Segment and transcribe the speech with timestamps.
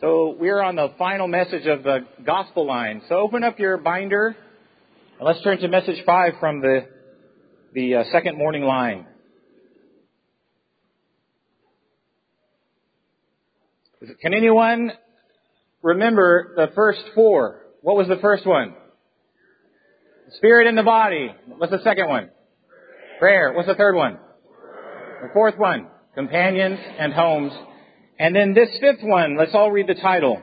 [0.00, 3.02] So we're on the final message of the gospel line.
[3.08, 4.36] So open up your binder
[5.18, 6.86] and let's turn to message five from the
[7.74, 9.06] the uh, second morning line.
[14.22, 14.92] Can anyone
[15.82, 17.62] remember the first four?
[17.82, 18.74] What was the first one?
[20.36, 21.34] Spirit in the body.
[21.56, 22.30] What's the second one?
[23.18, 23.52] Prayer.
[23.52, 24.16] What's the third one?
[25.22, 25.88] The fourth one?
[26.14, 27.52] Companions and homes.
[28.18, 30.42] And then this fifth one, let's all read the title.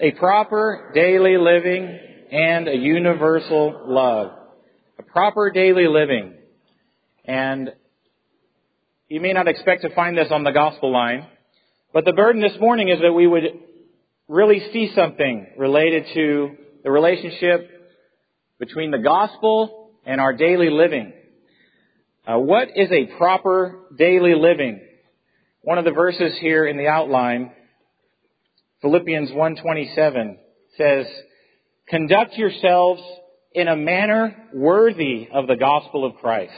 [0.00, 1.98] A proper daily living
[2.32, 4.32] and a universal love.
[4.98, 6.34] A proper daily living.
[7.24, 7.72] And
[9.08, 11.26] you may not expect to find this on the gospel line,
[11.92, 13.44] but the burden this morning is that we would
[14.26, 17.70] really see something related to the relationship
[18.58, 21.12] between the gospel and our daily living.
[22.26, 24.80] Uh, what is a proper daily living?
[25.64, 27.50] One of the verses here in the outline,
[28.82, 30.38] Philippians 1:27
[30.76, 31.06] says,
[31.88, 33.02] "Conduct yourselves
[33.52, 36.52] in a manner worthy of the gospel of Christ."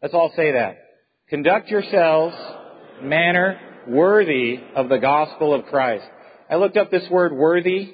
[0.00, 0.78] Let's all say that.
[1.28, 2.34] Conduct yourselves
[3.02, 6.08] manner worthy of the gospel of Christ.
[6.48, 7.92] I looked up this word worthy.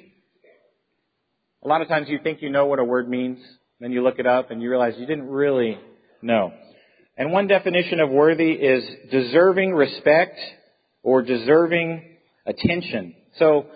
[1.61, 3.39] A lot of times you think you know what a word means,
[3.81, 5.77] then you look it up and you realize you didn't really
[6.21, 6.53] know.
[7.15, 10.39] And one definition of worthy is deserving respect
[11.03, 13.13] or deserving attention.
[13.37, 13.67] So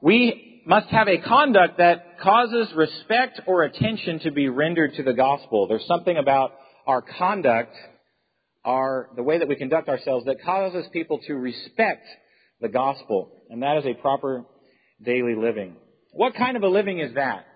[0.00, 5.12] we must have a conduct that causes respect or attention to be rendered to the
[5.12, 5.68] gospel.
[5.68, 6.52] There's something about
[6.86, 7.74] our conduct,
[8.64, 12.06] our, the way that we conduct ourselves that causes people to respect
[12.60, 13.30] the gospel.
[13.48, 14.44] And that is a proper
[15.02, 15.76] daily living.
[16.12, 17.46] What kind of a living is that?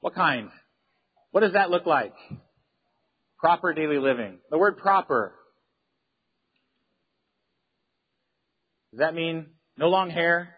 [0.00, 0.48] What kind?
[1.32, 2.14] What does that look like?
[3.38, 4.38] Proper daily living.
[4.50, 5.34] The word proper.
[8.92, 10.54] Does that mean no long hair?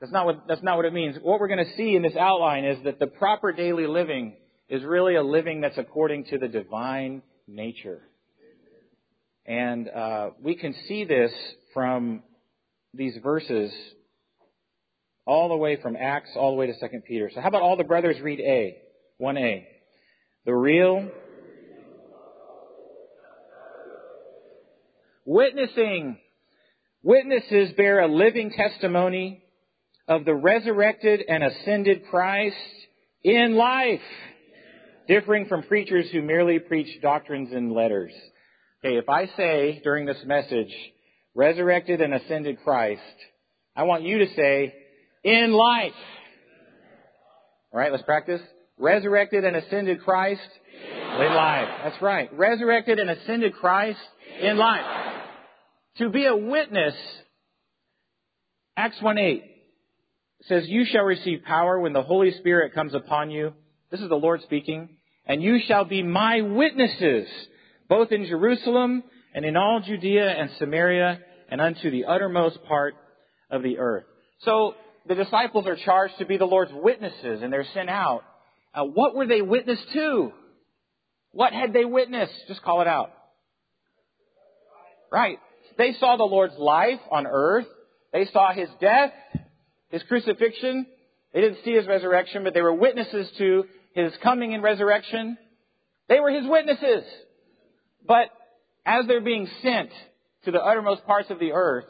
[0.00, 1.16] That's not what, that's not what it means.
[1.22, 4.34] What we're going to see in this outline is that the proper daily living
[4.68, 8.00] is really a living that's according to the divine nature.
[9.46, 11.30] And uh, we can see this
[11.74, 12.22] from
[12.94, 13.72] these verses
[15.26, 17.30] all the way from Acts all the way to 2 Peter.
[17.32, 18.78] So how about all the brothers read A?
[19.20, 19.64] 1a.
[20.44, 21.08] The real
[25.24, 26.18] witnessing.
[27.04, 29.42] Witnesses bear a living testimony
[30.06, 32.56] of the resurrected and ascended Christ
[33.24, 34.00] in life,
[35.08, 38.12] differing from preachers who merely preach doctrines in letters.
[38.84, 40.72] Okay, if I say during this message,
[41.34, 43.00] resurrected and ascended Christ,
[43.74, 44.74] I want you to say,
[45.24, 45.92] in life.
[47.72, 48.42] Alright, let's practice
[48.82, 50.40] resurrected and ascended Christ
[50.82, 51.68] in life.
[51.84, 52.28] That's right.
[52.36, 54.00] Resurrected and ascended Christ
[54.40, 54.84] in life.
[55.98, 56.94] To be a witness,
[58.76, 59.42] Acts 1-8
[60.42, 63.52] says, You shall receive power when the Holy Spirit comes upon you.
[63.90, 64.88] This is the Lord speaking.
[65.26, 67.28] And you shall be my witnesses,
[67.88, 69.04] both in Jerusalem
[69.34, 72.94] and in all Judea and Samaria and unto the uttermost part
[73.50, 74.04] of the earth.
[74.40, 74.74] So
[75.06, 78.24] the disciples are charged to be the Lord's witnesses and they're sent out
[78.74, 80.32] uh, what were they witness to?
[81.32, 82.32] What had they witnessed?
[82.48, 83.12] Just call it out.
[85.10, 85.38] Right.
[85.78, 87.66] They saw the Lord's life on earth.
[88.12, 89.12] They saw His death,
[89.90, 90.86] His crucifixion.
[91.32, 95.36] They didn't see His resurrection, but they were witnesses to His coming and resurrection.
[96.08, 97.04] They were His witnesses.
[98.06, 98.30] But
[98.84, 99.90] as they're being sent
[100.44, 101.84] to the uttermost parts of the earth,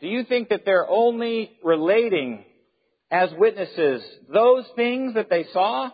[0.00, 2.44] do you think that they're only relating
[3.10, 4.02] as witnesses
[4.32, 5.90] those things that they saw?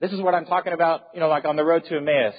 [0.00, 2.34] This is what I'm talking about, you know, like on the road to Emmaus.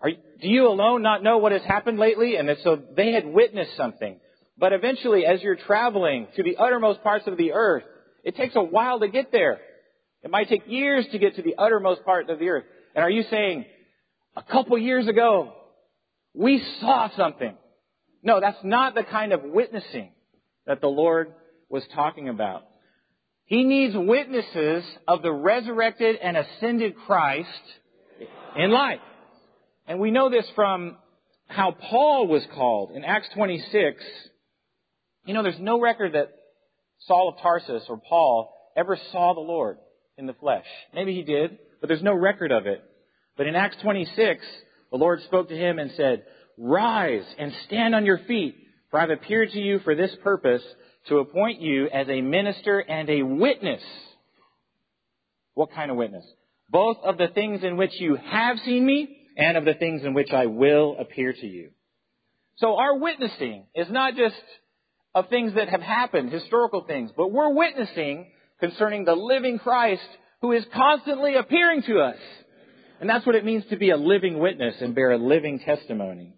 [0.00, 2.36] Are, do you alone not know what has happened lately?
[2.36, 4.18] And so they had witnessed something.
[4.58, 7.84] But eventually, as you're traveling to the uttermost parts of the earth,
[8.24, 9.58] it takes a while to get there.
[10.22, 12.64] It might take years to get to the uttermost part of the earth.
[12.94, 13.64] And are you saying,
[14.36, 15.52] a couple years ago,
[16.34, 17.56] we saw something?
[18.22, 20.12] No, that's not the kind of witnessing
[20.66, 21.32] that the Lord
[21.68, 22.64] was talking about.
[23.52, 27.50] He needs witnesses of the resurrected and ascended Christ
[28.56, 28.98] in life.
[29.86, 30.96] And we know this from
[31.48, 34.02] how Paul was called in Acts 26.
[35.26, 36.32] You know, there's no record that
[37.00, 39.76] Saul of Tarsus or Paul ever saw the Lord
[40.16, 40.64] in the flesh.
[40.94, 42.82] Maybe he did, but there's no record of it.
[43.36, 44.42] But in Acts 26,
[44.90, 46.24] the Lord spoke to him and said,
[46.56, 48.56] Rise and stand on your feet,
[48.90, 50.62] for I've appeared to you for this purpose,
[51.08, 53.82] to appoint you as a minister and a witness.
[55.54, 56.24] What kind of witness?
[56.70, 60.14] Both of the things in which you have seen me and of the things in
[60.14, 61.70] which I will appear to you.
[62.56, 64.34] So our witnessing is not just
[65.14, 70.02] of things that have happened, historical things, but we're witnessing concerning the living Christ
[70.40, 72.16] who is constantly appearing to us.
[73.00, 76.34] And that's what it means to be a living witness and bear a living testimony.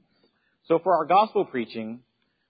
[0.67, 2.01] So for our gospel preaching,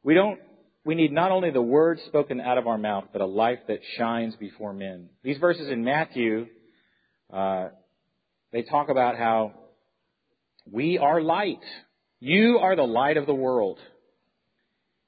[0.02, 0.38] we don't,
[0.84, 3.80] we need not only the words spoken out of our mouth, but a life that
[3.96, 5.08] shines before men.
[5.22, 6.46] These verses in Matthew,
[7.32, 7.68] uh,
[8.52, 9.52] they talk about how
[10.70, 11.60] we are light.
[12.20, 13.78] You are the light of the world.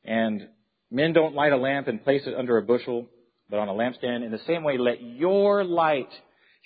[0.04, 0.48] And
[0.90, 3.06] men don't light a lamp and place it under a bushel,
[3.50, 4.24] but on a lampstand.
[4.24, 6.08] In the same way, let your light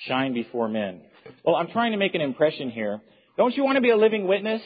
[0.07, 1.03] shine before men.
[1.45, 3.01] Well, I'm trying to make an impression here.
[3.37, 4.63] Don't you want to be a living witness?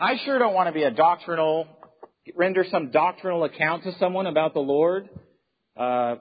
[0.00, 1.66] I sure don't want to be a doctrinal,
[2.34, 5.08] render some doctrinal account to someone about the Lord.
[5.76, 6.16] Uh,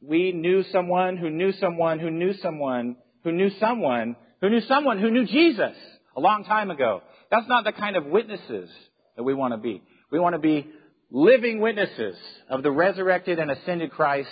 [0.00, 4.98] we knew someone who knew someone who knew someone who knew someone who knew someone
[4.98, 5.76] who knew Jesus
[6.16, 7.02] a long time ago.
[7.30, 8.70] That's not the kind of witnesses
[9.16, 9.82] that we want to be.
[10.12, 10.66] We want to be
[11.10, 12.16] living witnesses
[12.48, 14.28] of the resurrected and ascended Christ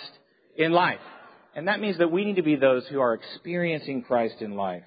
[0.55, 0.99] in life.
[1.55, 4.83] And that means that we need to be those who are experiencing Christ in life.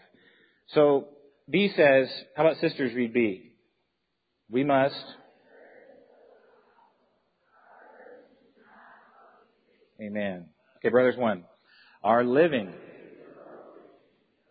[0.68, 1.08] So
[1.50, 3.52] B says, how about sisters read B?
[4.50, 4.94] We must
[10.00, 10.46] Amen.
[10.76, 11.44] Okay, brothers, one.
[12.04, 12.72] Our living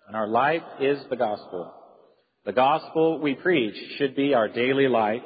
[0.07, 1.73] and our life is the gospel.
[2.45, 5.21] The gospel we preach should be our daily life.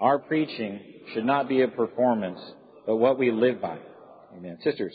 [0.00, 0.80] Our preaching
[1.12, 2.40] should not be a performance,
[2.86, 3.78] but what we live by.
[4.36, 4.58] Amen.
[4.62, 4.94] Sisters.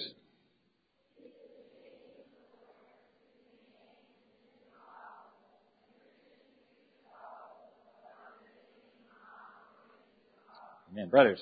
[10.92, 11.10] Amen.
[11.10, 11.40] Brothers,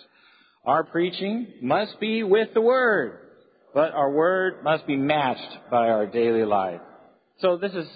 [0.68, 3.20] our preaching must be with the Word,
[3.74, 6.82] but our Word must be matched by our daily life.
[7.40, 7.88] So this is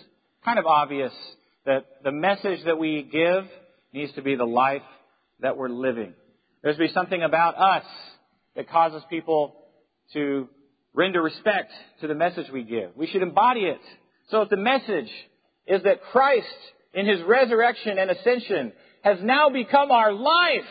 [0.45, 1.11] kind of obvious
[1.65, 3.43] that the message that we give
[3.93, 4.81] needs to be the life
[5.41, 6.13] that we're living.
[6.63, 7.83] There's to be something about us
[8.55, 9.53] that causes people
[10.13, 10.47] to
[10.93, 12.91] render respect to the message we give.
[12.95, 13.81] We should embody it.
[14.29, 15.11] So if the message
[15.67, 16.47] is that Christ
[16.93, 18.71] in his resurrection and ascension
[19.01, 20.69] has now become our life,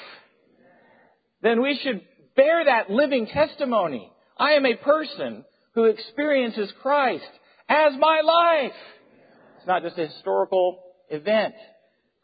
[1.43, 2.03] then we should
[2.37, 4.11] bear that living testimony.
[4.39, 5.45] I am a person
[5.75, 7.25] who experiences Christ
[7.69, 8.77] as my life.
[9.59, 11.55] It's not just a historical event.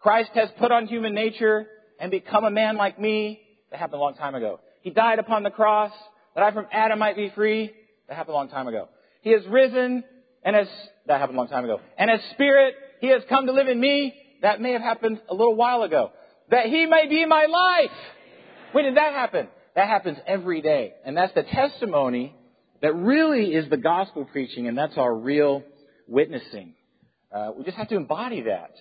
[0.00, 1.66] Christ has put on human nature
[2.00, 3.40] and become a man like me.
[3.70, 4.60] That happened a long time ago.
[4.82, 5.92] He died upon the cross
[6.34, 7.72] that I from Adam might be free.
[8.08, 8.88] That happened a long time ago.
[9.22, 10.04] He has risen
[10.44, 10.68] and as,
[11.06, 11.80] that happened a long time ago.
[11.98, 14.14] And as spirit, he has come to live in me.
[14.42, 16.12] That may have happened a little while ago.
[16.50, 17.96] That he may be my life.
[18.76, 19.48] When did that happen?
[19.74, 20.92] That happens every day.
[21.06, 22.34] And that's the testimony
[22.82, 25.62] that really is the gospel preaching, and that's our real
[26.06, 26.74] witnessing.
[27.34, 28.74] Uh, we just have to embody that.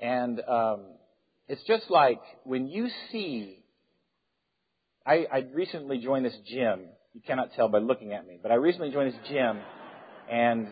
[0.00, 0.82] And um,
[1.48, 3.58] it's just like when you see.
[5.04, 6.82] I, I recently joined this gym.
[7.12, 9.58] You cannot tell by looking at me, but I recently joined this gym,
[10.30, 10.68] and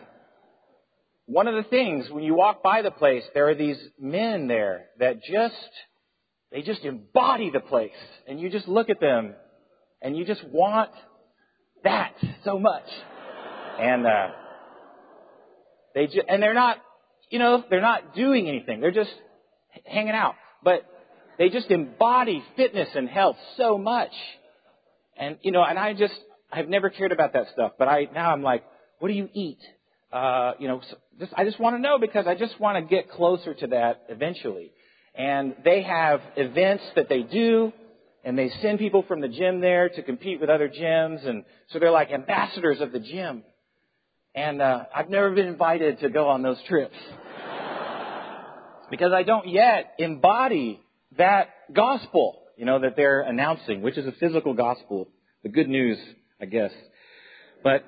[1.25, 4.85] one of the things when you walk by the place, there are these men there
[4.99, 5.53] that just
[6.53, 7.91] they just embody the place,
[8.27, 9.33] and you just look at them,
[10.01, 10.91] and you just want
[11.83, 12.13] that
[12.45, 12.85] so much,
[13.77, 14.27] and uh,
[15.93, 16.77] they just, and they're not
[17.33, 18.79] you know, they're not doing anything.
[18.79, 19.09] They're just
[19.85, 20.35] hanging out.
[20.63, 20.83] But
[21.39, 24.11] they just embody fitness and health so much.
[25.17, 26.13] And, you know, and I just,
[26.51, 27.71] I've never cared about that stuff.
[27.79, 28.63] But I, now I'm like,
[28.99, 29.57] what do you eat?
[30.11, 32.87] Uh, you know, so just, I just want to know because I just want to
[32.87, 34.71] get closer to that eventually.
[35.15, 37.71] And they have events that they do,
[38.23, 41.79] and they send people from the gym there to compete with other gyms, and so
[41.79, 43.43] they're like ambassadors of the gym.
[44.33, 46.95] And uh, I've never been invited to go on those trips
[48.89, 50.79] because I don't yet embody
[51.17, 55.07] that gospel, you know, that they're announcing, which is a physical gospel,
[55.43, 55.99] the good news,
[56.41, 56.71] I guess.
[57.63, 57.83] But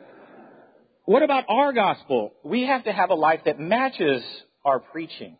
[1.05, 2.33] what about our gospel?
[2.43, 4.23] We have to have a life that matches
[4.63, 5.37] our preaching.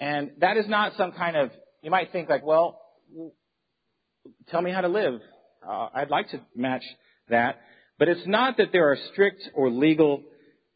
[0.00, 1.50] And that is not some kind of,
[1.82, 2.80] you might think like, well,
[4.48, 5.20] tell me how to live.
[5.66, 6.82] Uh, I'd like to match
[7.28, 7.60] that.
[7.98, 10.22] But it's not that there are strict or legal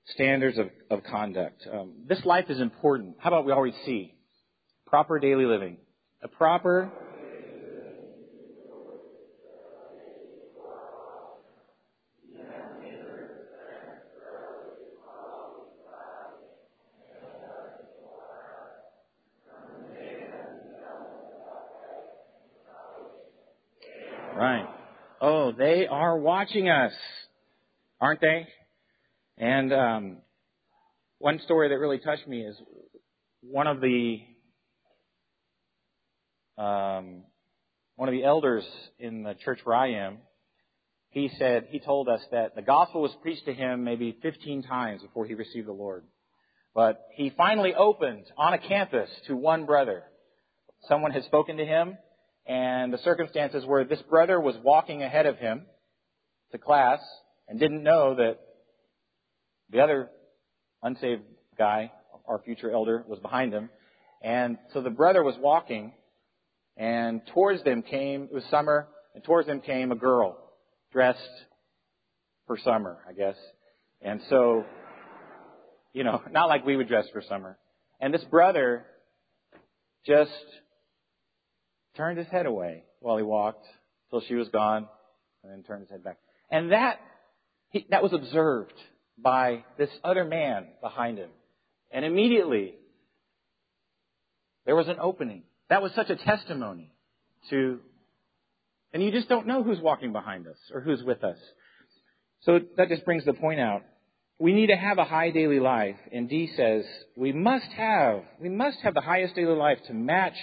[0.09, 1.67] standards of, of conduct.
[1.73, 3.17] Um, this life is important.
[3.19, 4.15] How about we always see?
[4.87, 5.79] Proper daily living.
[6.23, 6.93] A proper
[24.35, 24.67] Right.
[25.21, 25.53] Oh,
[25.87, 26.93] are watching us,
[28.01, 28.47] aren't they?
[29.39, 30.17] And um,
[31.19, 32.57] one story that really touched me is
[33.41, 34.21] one of the
[36.57, 37.25] um,
[37.97, 38.65] one of the elders
[38.99, 40.19] in the church where I am,
[41.11, 45.03] he said, he told us that the gospel was preached to him maybe 15 times
[45.03, 46.05] before he received the Lord.
[46.75, 50.03] But he finally opened on a campus to one brother.
[50.89, 51.97] Someone had spoken to him,
[52.47, 55.67] and the circumstances were this brother was walking ahead of him
[56.55, 57.01] to class
[57.49, 58.39] and didn't know that
[59.71, 60.09] the other
[60.83, 61.23] unsaved
[61.59, 61.91] guy,
[62.27, 63.69] our future elder, was behind him.
[64.23, 65.93] And so the brother was walking,
[66.77, 70.39] and towards them came, it was summer, and towards them came a girl
[70.93, 71.19] dressed
[72.47, 73.37] for summer, I guess.
[74.01, 74.65] And so,
[75.93, 77.59] you know, not like we would dress for summer.
[78.01, 78.87] And this brother
[80.07, 80.31] just
[81.97, 83.67] turned his head away while he walked
[84.11, 84.89] till she was gone,
[85.43, 86.19] and then turned his head back.
[86.51, 87.01] And that
[87.91, 88.75] that was observed
[89.19, 91.31] by this other man behind him.
[91.91, 92.75] And immediately
[94.67, 95.43] there was an opening.
[95.71, 96.93] That was such a testimony
[97.51, 97.81] to,
[98.93, 101.39] and you just don't know who's walking behind us or who's with us.
[102.43, 103.83] So that just brings the point out.
[104.39, 106.85] We need to have a high daily life, and D says
[107.17, 110.35] we must have, we must have the highest daily life to match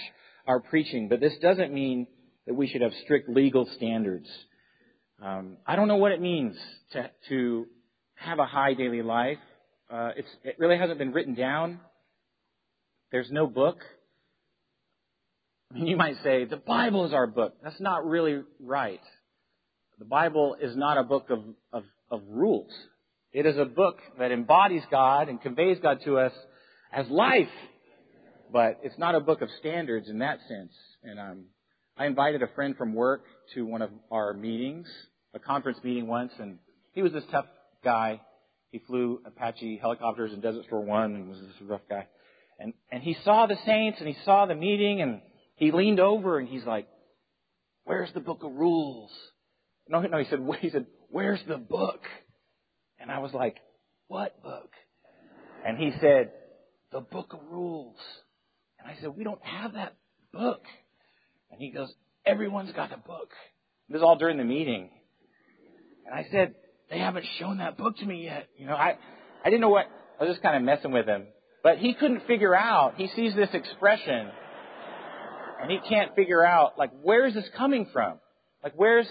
[0.46, 2.06] our preaching, but this doesn't mean
[2.46, 4.28] that we should have strict legal standards.
[5.22, 6.56] Um, I don't know what it means
[6.92, 7.66] to, to
[8.16, 9.38] have a high daily life.
[9.88, 11.78] Uh, it really hasn't been written down.
[13.12, 13.78] There's no book.
[15.70, 17.54] I mean, you might say, the Bible is our book.
[17.62, 19.00] That's not really right.
[20.00, 22.72] The Bible is not a book of, of, of rules.
[23.32, 26.32] It is a book that embodies God and conveys God to us
[26.92, 27.48] as life.
[28.52, 30.72] But it's not a book of standards in that sense.
[31.04, 31.44] And um,
[31.96, 33.22] I invited a friend from work
[33.54, 34.88] to one of our meetings,
[35.34, 36.58] a conference meeting once, and
[36.92, 37.46] he was this tough
[37.84, 38.20] guy.
[38.70, 42.06] He flew Apache helicopters in Desert Storm One and was this rough guy.
[42.58, 45.20] And and he saw the saints and he saw the meeting and
[45.56, 46.86] he leaned over and he's like,
[47.84, 49.10] "Where's the book of rules?"
[49.88, 52.02] No, no, he said, he said, "Where's the book?"
[52.98, 53.56] And I was like,
[54.08, 54.70] "What book?"
[55.66, 56.32] And he said,
[56.92, 57.98] "The book of rules."
[58.78, 59.96] And I said, "We don't have that
[60.32, 60.62] book."
[61.50, 61.92] And he goes,
[62.24, 63.30] "Everyone's got the book."
[63.88, 64.90] This is all during the meeting.
[66.06, 66.54] And I said,
[66.90, 68.48] they haven't shown that book to me yet.
[68.56, 68.98] You know, I,
[69.44, 69.86] I didn't know what,
[70.20, 71.26] I was just kind of messing with him.
[71.62, 74.28] But he couldn't figure out, he sees this expression,
[75.62, 78.18] and he can't figure out, like, where is this coming from?
[78.64, 79.06] Like, where's,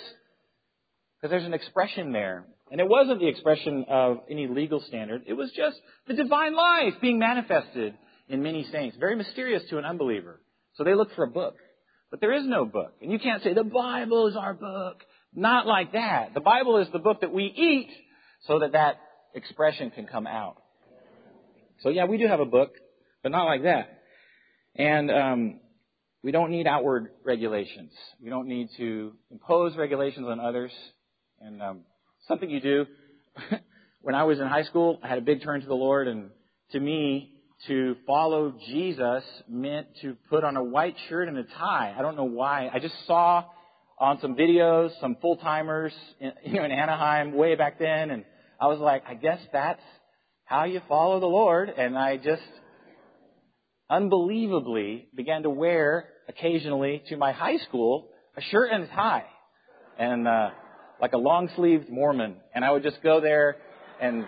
[1.18, 2.46] because there's an expression there.
[2.72, 5.24] And it wasn't the expression of any legal standard.
[5.28, 7.94] It was just the divine life being manifested
[8.30, 8.96] in many saints.
[8.98, 10.42] Very mysterious to an unbeliever.
[10.76, 11.56] So they look for a book.
[12.10, 12.94] But there is no book.
[13.02, 15.04] And you can't say, the Bible is our book.
[15.34, 16.34] Not like that.
[16.34, 17.90] The Bible is the book that we eat
[18.48, 19.00] so that that
[19.34, 20.58] expression can come out.
[21.82, 22.74] So yeah, we do have a book,
[23.24, 24.02] but not like that.
[24.76, 25.60] And um,
[26.24, 27.92] we don't need outward regulations.
[28.22, 30.72] We don't need to impose regulations on others.
[31.40, 31.80] And um,
[32.28, 32.86] something you do.
[34.02, 36.30] when I was in high school, I had a big turn to the Lord, and
[36.72, 37.34] to me,
[37.68, 41.96] to follow Jesus meant to put on a white shirt and a tie.
[41.98, 42.70] I don't know why.
[42.74, 43.46] I just saw
[44.02, 48.26] on some videos, some full timers, you know, in Anaheim way back then, and
[48.60, 49.82] I was like, I guess that's
[50.44, 52.42] how you follow the Lord, and I just
[53.90, 59.26] unbelievably began to wear occasionally to my high school a shirt and a tie,
[60.00, 60.50] and uh,
[61.00, 63.58] like a long sleeved Mormon, and I would just go there,
[64.02, 64.26] and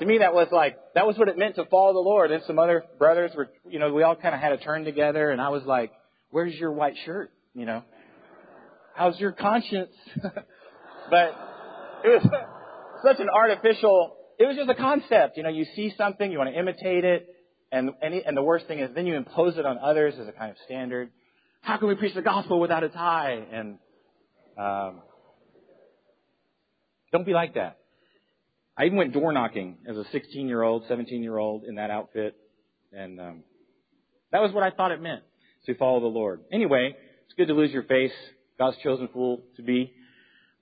[0.00, 2.30] to me that was like that was what it meant to follow the Lord.
[2.30, 5.30] And some other brothers were, you know, we all kind of had a turn together,
[5.30, 5.92] and I was like,
[6.30, 7.82] "Where's your white shirt?" You know,
[8.96, 9.92] How's your conscience?
[11.10, 11.28] but
[12.02, 12.26] it was
[13.04, 15.36] such an artificial, it was just a concept.
[15.36, 17.26] You know, you see something, you want to imitate it,
[17.70, 20.32] and, and, and the worst thing is then you impose it on others as a
[20.32, 21.10] kind of standard.
[21.60, 23.44] How can we preach the gospel without a tie?
[23.52, 23.78] And
[24.56, 25.02] um,
[27.12, 27.78] don't be like that.
[28.78, 31.90] I even went door knocking as a 16 year old, 17 year old in that
[31.90, 32.34] outfit,
[32.92, 33.44] and um,
[34.32, 35.22] that was what I thought it meant
[35.66, 36.40] to follow the Lord.
[36.50, 36.94] Anyway,
[37.26, 38.12] it's good to lose your face.
[38.58, 39.92] God's chosen fool to be.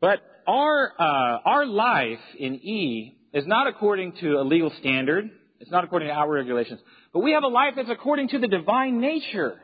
[0.00, 5.30] But our, uh, our life in E is not according to a legal standard.
[5.60, 6.80] It's not according to our regulations.
[7.12, 9.60] But we have a life that's according to the divine nature.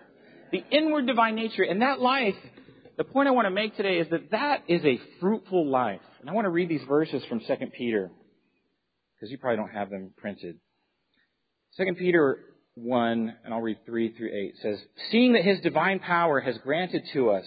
[0.52, 1.62] The inward divine nature.
[1.62, 2.34] And that life,
[2.96, 6.00] the point I want to make today is that that is a fruitful life.
[6.20, 7.46] And I want to read these verses from 2
[7.76, 8.10] Peter.
[9.14, 10.58] Because you probably don't have them printed.
[11.76, 12.38] 2 Peter
[12.74, 14.78] 1, and I'll read 3 through 8, says,
[15.10, 17.44] Seeing that his divine power has granted to us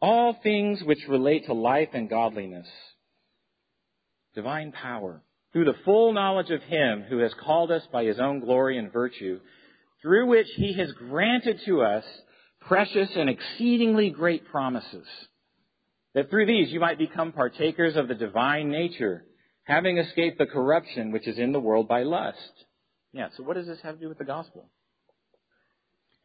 [0.00, 2.68] all things which relate to life and godliness.
[4.34, 5.22] Divine power.
[5.52, 8.92] Through the full knowledge of Him who has called us by His own glory and
[8.92, 9.40] virtue,
[10.02, 12.04] through which He has granted to us
[12.60, 15.06] precious and exceedingly great promises,
[16.14, 19.24] that through these you might become partakers of the divine nature,
[19.64, 22.38] having escaped the corruption which is in the world by lust.
[23.12, 24.68] Yeah, so what does this have to do with the gospel?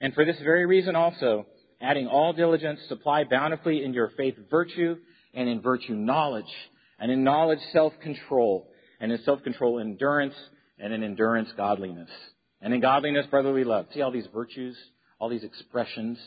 [0.02, 1.46] And for this very reason also,
[1.82, 4.96] adding all diligence, supply bountifully in your faith virtue,
[5.34, 6.52] and in virtue knowledge,
[7.00, 8.68] and in knowledge self-control,
[9.00, 10.36] and in self-control endurance,
[10.80, 12.10] and in endurance godliness.
[12.62, 13.88] And in godliness brotherly love.
[13.94, 14.78] See all these virtues,
[15.20, 16.18] all these expressions.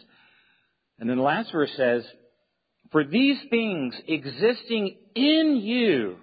[0.98, 2.04] And then the last verse says,
[2.92, 6.16] For these things existing in you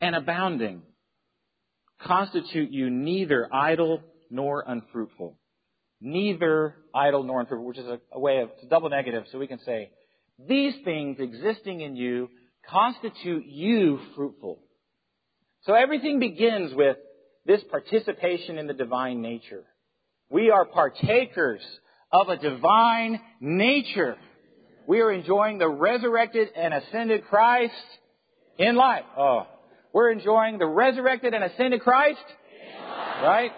[0.00, 0.82] and abounding
[2.00, 5.38] constitute you neither idle nor unfruitful.
[6.04, 9.46] Neither idle nor unfruitful, which is a, a way of, a double negative, so we
[9.46, 9.90] can say,
[10.48, 12.28] these things existing in you
[12.68, 14.58] constitute you fruitful.
[15.62, 16.96] So everything begins with
[17.46, 19.62] this participation in the divine nature.
[20.28, 21.60] We are partakers
[22.10, 24.16] of a divine nature.
[24.88, 27.74] We are enjoying the resurrected and ascended Christ
[28.58, 29.04] in life.
[29.16, 29.46] Oh,
[29.92, 32.24] we're enjoying the resurrected and ascended Christ.
[33.22, 33.52] Right?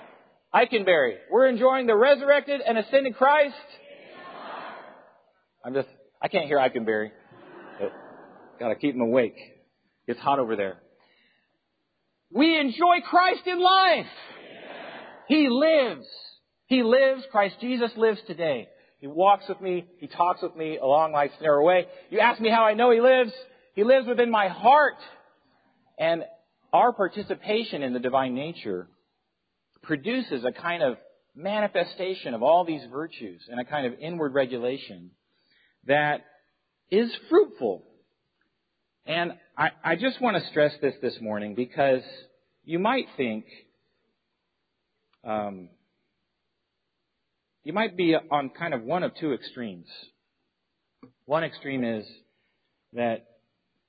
[0.54, 1.16] Eikenberry.
[1.30, 3.54] We're enjoying the resurrected and ascended Christ.
[5.64, 5.88] I'm just,
[6.22, 7.10] I can't hear Eikenberry.
[8.60, 9.36] Gotta keep him awake.
[10.06, 10.76] It's hot over there.
[12.30, 14.06] We enjoy Christ in life.
[15.28, 16.06] He lives.
[16.66, 17.24] He lives.
[17.32, 18.68] Christ Jesus lives today.
[19.00, 19.86] He walks with me.
[19.98, 21.86] He talks with me along life's narrow way.
[22.10, 23.32] You ask me how I know He lives.
[23.74, 24.96] He lives within my heart.
[25.98, 26.24] And
[26.72, 28.88] our participation in the divine nature
[29.84, 30.96] produces a kind of
[31.34, 35.10] manifestation of all these virtues and a kind of inward regulation
[35.86, 36.24] that
[36.90, 37.84] is fruitful.
[39.06, 42.02] And I, I just want to stress this this morning because
[42.64, 43.44] you might think,
[45.24, 45.68] um,
[47.62, 49.86] you might be on kind of one of two extremes.
[51.26, 52.06] One extreme is
[52.92, 53.26] that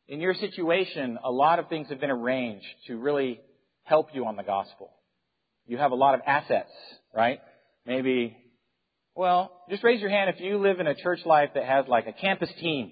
[0.08, 3.40] in your situation, a lot of things have been arranged to really
[3.84, 4.92] help you on the gospel.
[5.68, 6.70] You have a lot of assets,
[7.14, 7.40] right?
[7.86, 8.38] Maybe,
[9.16, 12.08] well, just raise your hand if you live in a church life that has like
[12.08, 12.92] a campus team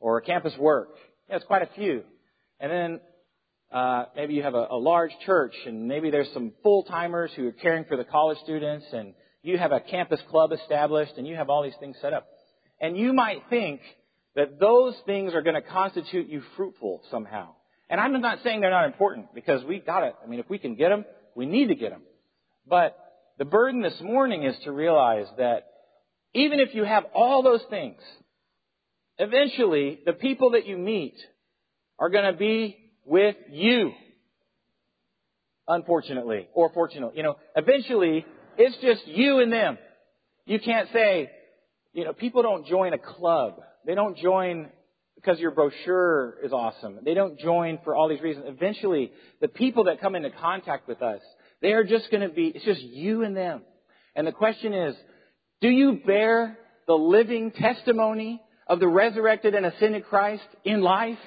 [0.00, 0.88] or a campus work.
[1.28, 2.02] Yeah, it's quite a few.
[2.58, 3.00] And then
[3.72, 7.46] uh, maybe you have a, a large church, and maybe there's some full timers who
[7.48, 11.36] are caring for the college students, and you have a campus club established, and you
[11.36, 12.26] have all these things set up.
[12.80, 13.80] And you might think
[14.34, 17.54] that those things are going to constitute you fruitful somehow.
[17.88, 20.14] And I'm not saying they're not important because we got it.
[20.22, 21.04] I mean, if we can get them,
[21.36, 22.02] we need to get them.
[22.66, 22.96] But
[23.38, 25.66] the burden this morning is to realize that
[26.34, 28.00] even if you have all those things,
[29.18, 31.14] eventually the people that you meet
[31.98, 33.92] are going to be with you.
[35.68, 38.24] Unfortunately, or fortunately, you know, eventually
[38.56, 39.78] it's just you and them.
[40.44, 41.30] You can't say,
[41.92, 43.60] you know, people don't join a club.
[43.84, 44.68] They don't join
[45.16, 47.00] because your brochure is awesome.
[47.04, 48.46] They don't join for all these reasons.
[48.48, 51.20] Eventually, the people that come into contact with us,
[51.60, 53.62] they are just going to be, it's just you and them.
[54.14, 54.94] And the question is,
[55.60, 61.18] do you bear the living testimony of the resurrected and ascended Christ in life?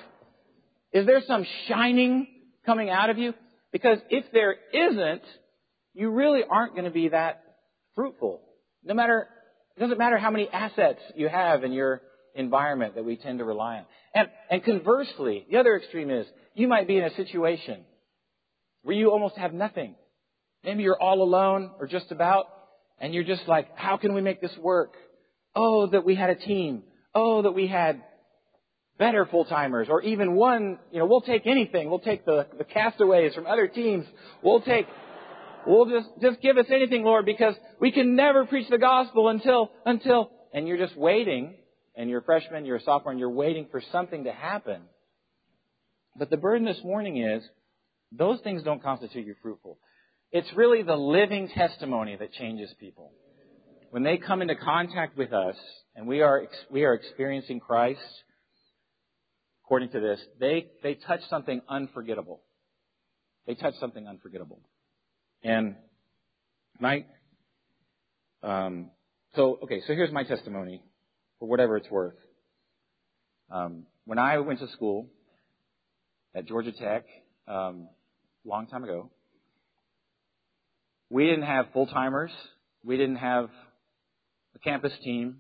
[0.93, 2.28] Is there some shining
[2.65, 3.34] coming out of you?
[3.71, 5.21] Because if there isn't,
[5.93, 7.43] you really aren't going to be that
[7.95, 8.41] fruitful.
[8.84, 9.28] No matter,
[9.75, 12.02] it doesn't matter how many assets you have in your
[12.39, 13.86] environment that we tend to rely on.
[14.15, 16.25] And, and conversely, the other extreme is
[16.56, 17.82] you might be in a situation
[18.84, 19.95] where you almost have nothing.
[20.63, 22.45] Maybe you're all alone or just about,
[22.99, 24.93] and you're just like, how can we make this work?
[25.56, 26.84] Oh, that we had a team.
[27.13, 28.02] Oh, that we had
[28.97, 31.89] better full timers, or even one, you know, we'll take anything.
[31.89, 34.06] We'll take the, the castaways from other teams.
[34.43, 34.88] We'll take,
[35.65, 39.71] we'll just, just give us anything, Lord, because we can never preach the gospel until,
[39.86, 41.56] until, and you're just waiting,
[42.00, 44.84] and you're a freshman, you're a sophomore, and you're waiting for something to happen.
[46.16, 47.44] But the burden this morning is,
[48.14, 49.78] those things don't constitute you fruitful.
[50.32, 53.12] It's really the living testimony that changes people.
[53.92, 55.58] When they come into contact with us,
[55.94, 58.00] and we are, we are experiencing Christ,
[59.66, 62.40] according to this, they, they touch something unforgettable.
[63.46, 64.62] They touch something unforgettable.
[65.44, 65.76] And
[66.80, 67.04] my,
[68.42, 68.92] um,
[69.36, 70.82] so, okay, so here's my testimony
[71.39, 72.15] for whatever it's worth.
[73.52, 75.08] Um, when I went to school
[76.36, 77.06] at Georgia Tech,
[77.47, 77.88] um,
[78.45, 79.10] long time ago,
[81.10, 82.32] we didn't have full timers.
[82.84, 83.49] We didn't have
[84.56, 85.38] a campus team.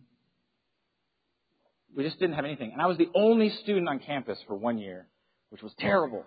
[1.95, 2.71] We just didn't have anything.
[2.71, 5.07] And I was the only student on campus for one year,
[5.49, 6.25] which was terrible.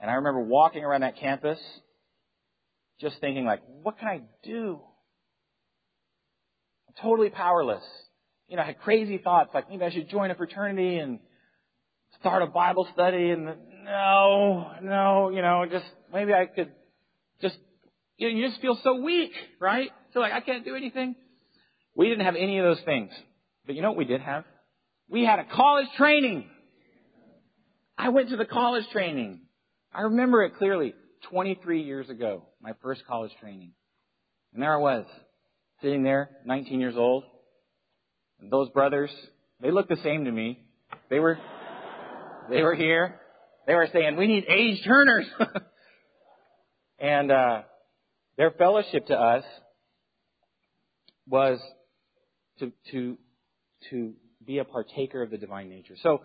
[0.00, 1.58] And I remember walking around that campus
[3.00, 4.80] just thinking like, what can I do?
[6.88, 7.82] I'm totally powerless.
[8.48, 11.18] You know, I had crazy thoughts like maybe I should join a fraternity and
[12.20, 13.44] start a Bible study and
[13.84, 16.72] no, no, you know, just maybe I could
[17.40, 17.56] just
[18.16, 19.90] you, know, you just feel so weak, right?
[20.12, 21.16] Feel like I can't do anything.
[21.94, 23.10] We didn't have any of those things.
[23.66, 24.44] But you know what we did have?
[25.08, 26.44] We had a college training.
[27.96, 29.40] I went to the college training.
[29.92, 30.94] I remember it clearly.
[31.30, 33.72] 23 years ago, my first college training.
[34.52, 35.06] And there I was,
[35.80, 37.24] sitting there, 19 years old.
[38.50, 39.10] Those brothers,
[39.60, 40.60] they looked the same to me.
[41.10, 41.38] They were,
[42.50, 43.20] they were here.
[43.66, 45.26] They were saying, we need age turners.
[46.98, 47.62] and, uh,
[48.36, 49.44] their fellowship to us
[51.28, 51.60] was
[52.58, 53.16] to, to,
[53.90, 54.12] to
[54.44, 55.94] be a partaker of the divine nature.
[56.02, 56.22] So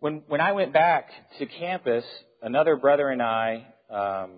[0.00, 2.04] when, when I went back to campus,
[2.42, 4.30] another brother and I, um,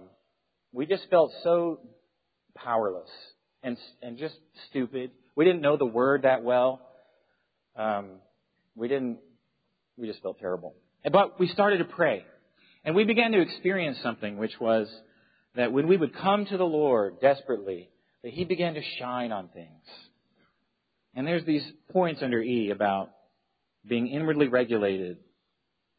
[0.73, 1.81] we just felt so
[2.55, 3.09] powerless
[3.63, 4.35] and, and just
[4.71, 5.11] stupid.
[5.35, 6.81] We didn't know the word that well.
[7.77, 8.07] Um,
[8.75, 9.19] we didn't,
[9.97, 10.75] we just felt terrible.
[11.11, 12.25] But we started to pray.
[12.85, 14.89] And we began to experience something, which was
[15.57, 17.91] that when we would come to the Lord desperately,
[18.23, 19.83] that He began to shine on things.
[21.15, 23.11] And there's these points under E about
[23.87, 25.19] being inwardly regulated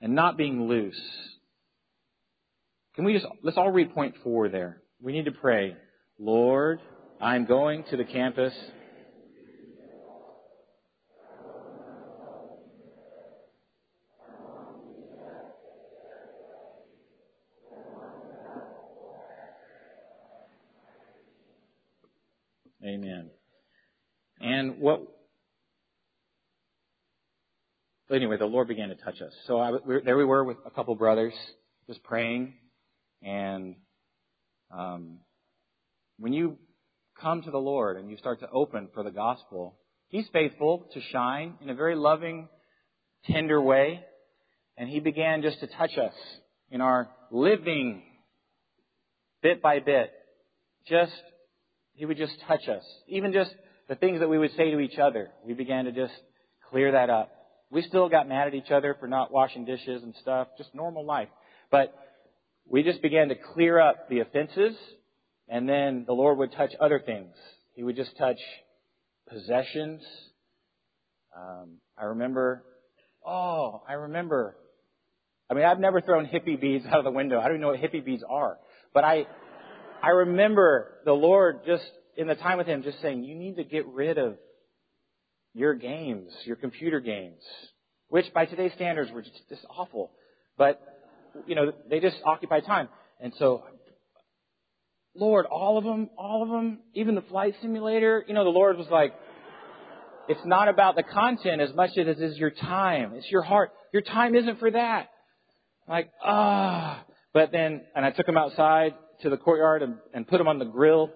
[0.01, 1.01] and not being loose.
[2.95, 4.81] Can we just, let's all read point four there.
[5.01, 5.75] We need to pray,
[6.19, 6.79] Lord,
[7.19, 8.53] I'm going to the campus.
[22.83, 23.31] Amen.
[24.79, 25.01] What
[28.11, 29.33] anyway, the Lord began to touch us.
[29.45, 31.33] So I, we, there we were with a couple brothers,
[31.87, 32.53] just praying.
[33.21, 33.75] And
[34.71, 35.19] um,
[36.17, 36.57] when you
[37.19, 39.77] come to the Lord and you start to open for the gospel,
[40.09, 42.47] He's faithful to shine in a very loving,
[43.25, 44.01] tender way.
[44.77, 46.13] And He began just to touch us
[46.69, 48.03] in our living,
[49.41, 50.11] bit by bit.
[50.87, 51.13] Just,
[51.93, 52.83] He would just touch us.
[53.07, 53.51] Even just
[53.87, 56.13] the things that we would say to each other, we began to just
[56.69, 57.31] clear that up.
[57.69, 61.05] We still got mad at each other for not washing dishes and stuff, just normal
[61.05, 61.29] life.
[61.71, 61.93] But
[62.69, 64.75] we just began to clear up the offenses,
[65.47, 67.33] and then the Lord would touch other things.
[67.75, 68.39] He would just touch
[69.29, 70.01] possessions.
[71.35, 72.63] Um, I remember,
[73.25, 74.55] oh, I remember.
[75.49, 77.39] I mean, I've never thrown hippie beads out of the window.
[77.39, 78.57] I don't even know what hippie beads are.
[78.93, 79.27] But I,
[80.01, 81.83] I remember the Lord just
[82.17, 84.37] in the time with Him just saying, you need to get rid of
[85.53, 87.41] your games, your computer games,
[88.09, 90.11] which by today's standards were just, just awful.
[90.57, 90.81] But,
[91.45, 92.89] you know, they just occupy time.
[93.19, 93.63] And so,
[95.15, 98.77] Lord, all of them, all of them, even the flight simulator, you know, the Lord
[98.77, 99.13] was like,
[100.27, 103.13] it's not about the content as much as it is your time.
[103.15, 103.71] It's your heart.
[103.93, 105.09] Your time isn't for that.
[105.87, 107.03] Like, ah.
[107.33, 110.59] But then, and I took him outside to the courtyard and, and put him on
[110.59, 111.11] the grill,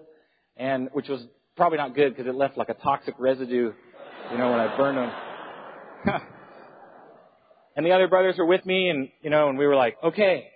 [0.56, 1.24] and which was
[1.56, 3.72] probably not good because it left like a toxic residue
[4.30, 5.12] you know, when I burned them.
[7.76, 10.48] and the other brothers were with me and, you know, and we were like, okay,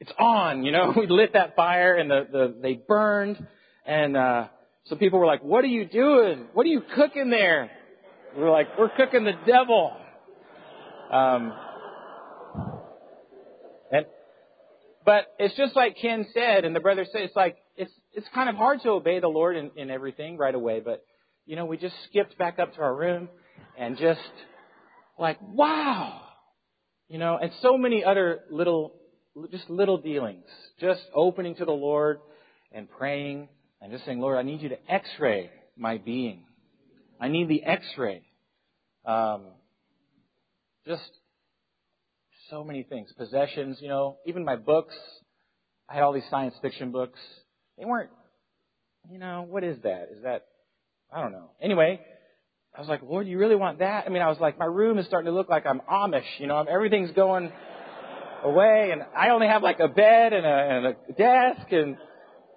[0.00, 3.46] it's on, you know, we lit that fire and the, the, they burned
[3.86, 4.48] and, uh,
[4.84, 6.46] so people were like, what are you doing?
[6.54, 7.70] What are you cooking there?
[8.36, 9.96] We were like, we're cooking the devil.
[11.10, 11.52] Um,
[13.92, 14.06] and,
[15.04, 18.48] but it's just like Ken said, and the brother said, it's like, it's, it's kind
[18.48, 21.04] of hard to obey the Lord in, in everything right away, but
[21.46, 23.28] you know, we just skipped back up to our room
[23.76, 24.20] and just
[25.18, 26.20] like, wow.
[27.08, 28.94] You know, and so many other little,
[29.50, 30.46] just little dealings.
[30.80, 32.20] Just opening to the Lord
[32.70, 33.48] and praying
[33.80, 36.44] and just saying, Lord, I need you to x-ray my being.
[37.20, 38.22] I need the x-ray.
[39.04, 39.46] Um,
[40.86, 41.10] just
[42.52, 43.10] so many things.
[43.16, 44.94] Possessions, you know, even my books.
[45.88, 47.18] I had all these science fiction books.
[47.78, 48.10] They weren't,
[49.10, 50.10] you know, what is that?
[50.14, 50.44] Is that
[51.10, 51.50] I don't know.
[51.62, 51.98] Anyway,
[52.76, 54.04] I was like, Lord, you really want that?
[54.06, 56.28] I mean, I was like, my room is starting to look like I'm Amish.
[56.40, 57.50] You know, everything's going
[58.44, 61.96] away, and I only have like a bed and a, and a desk and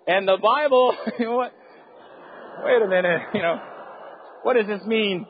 [0.08, 0.94] and the Bible.
[1.20, 1.54] what?
[2.66, 3.22] Wait a minute.
[3.34, 3.62] You know,
[4.44, 5.26] what does this mean?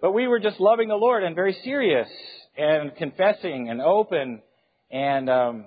[0.00, 2.08] But we were just loving the Lord and very serious
[2.56, 4.42] and confessing and open,
[4.90, 5.64] and um,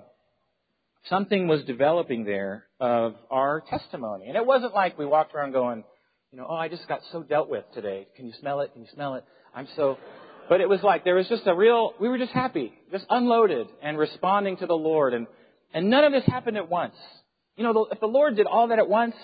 [1.06, 4.26] something was developing there of our testimony.
[4.28, 5.84] And it wasn't like we walked around going
[6.32, 8.06] you know, oh, I just got so dealt with today.
[8.16, 8.72] Can you smell it?
[8.72, 9.24] Can you smell it?
[9.54, 9.96] I'm so,
[10.48, 13.68] but it was like there was just a real, we were just happy, just unloaded
[13.82, 15.14] and responding to the Lord.
[15.14, 15.26] And,
[15.72, 16.94] and none of this happened at once.
[17.56, 19.14] You know, if the Lord did all that at once,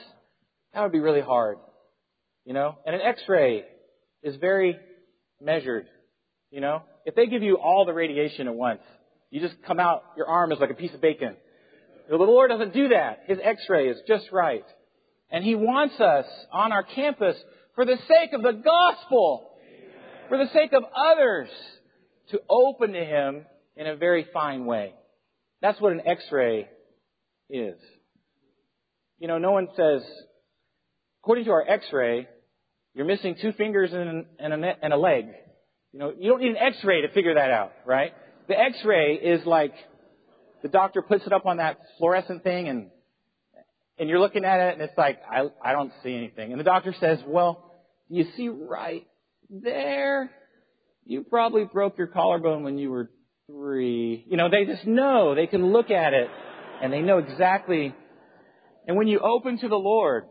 [0.73, 1.59] that would be really hard.
[2.47, 2.79] You know?
[2.87, 3.65] And an x-ray
[4.23, 4.79] is very
[5.43, 5.87] measured.
[6.51, 6.83] You know?
[7.05, 8.81] If they give you all the radiation at once,
[9.31, 11.37] you just come out, your arm is like a piece of bacon.
[12.09, 13.25] The Lord doesn't do that.
[13.27, 14.65] His x-ray is just right.
[15.31, 17.37] And He wants us on our campus
[17.75, 19.51] for the sake of the gospel,
[20.29, 21.49] for the sake of others,
[22.31, 23.45] to open to Him
[23.77, 24.95] in a very fine way.
[25.61, 26.69] That's what an x-ray
[27.51, 27.77] is.
[29.19, 30.03] You know, no one says,
[31.23, 32.29] according to our x-ray,
[32.95, 35.27] you're missing two fingers and, a leg.
[35.95, 38.13] You know, you don't need an x-ray to figure that out, right?
[38.49, 39.75] The x-ray is like
[40.61, 42.91] the doctor puts it up on that fluorescent thing and
[43.97, 46.51] and you're looking at it and it's like I I don't see anything.
[46.51, 47.73] And the doctor says, "Well,
[48.09, 49.07] you see right
[49.49, 50.33] there,
[51.05, 53.09] you probably broke your collarbone when you were
[53.47, 55.37] 3." You know, they just know.
[55.37, 56.29] They can look at it
[56.83, 57.95] and they know exactly.
[58.89, 60.25] And when you open to the Lord,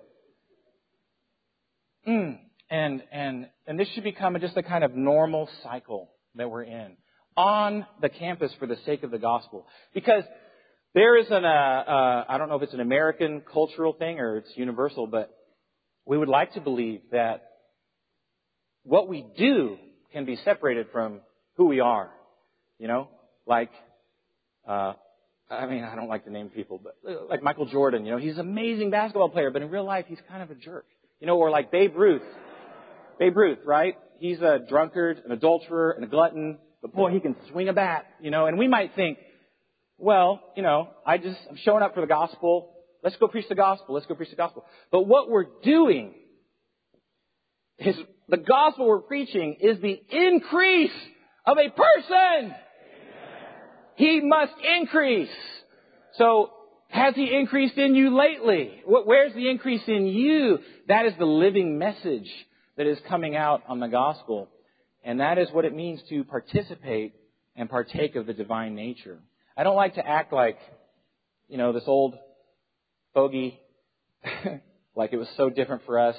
[2.05, 2.37] mm,
[2.69, 6.97] and and and this should become just a kind of normal cycle that we're in
[7.35, 9.65] on the campus for the sake of the gospel.
[9.93, 10.23] Because
[10.93, 14.37] there is an, uh, uh, I don't know if it's an American cultural thing or
[14.37, 15.35] it's universal, but
[16.05, 17.43] we would like to believe that
[18.83, 19.77] what we do
[20.11, 21.21] can be separated from
[21.55, 22.11] who we are.
[22.77, 23.07] You know,
[23.47, 23.71] like,
[24.67, 24.93] uh,
[25.49, 28.17] I mean, I don't like to name people, but uh, like Michael Jordan, you know,
[28.17, 30.85] he's an amazing basketball player, but in real life, he's kind of a jerk.
[31.19, 32.21] You know, or like Babe Ruth.
[33.19, 33.95] Babe Ruth, right?
[34.19, 38.05] He's a drunkard, an adulterer, and a glutton, but boy, he can swing a bat,
[38.21, 39.17] you know, and we might think,
[39.97, 42.73] well, you know, I just, I'm showing up for the gospel.
[43.03, 43.95] Let's go preach the gospel.
[43.95, 44.65] Let's go preach the gospel.
[44.91, 46.13] But what we're doing
[47.79, 47.95] is
[48.27, 50.91] the gospel we're preaching is the increase
[51.45, 52.55] of a person.
[53.95, 55.29] He must increase.
[56.17, 56.51] So,
[56.89, 58.81] has he increased in you lately?
[58.85, 60.59] Where's the increase in you?
[60.87, 62.29] That is the living message
[62.77, 64.49] that is coming out on the gospel.
[65.03, 67.13] And that is what it means to participate
[67.55, 69.19] and partake of the divine nature.
[69.55, 70.57] I don't like to act like,
[71.47, 72.15] you know, this old
[73.13, 73.59] fogey,
[74.95, 76.15] like it was so different for us.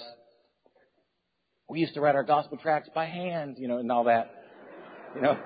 [1.68, 4.30] We used to write our gospel tracts by hand, you know, and all that.
[5.16, 5.38] You know,